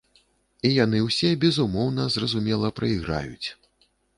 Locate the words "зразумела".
2.17-2.75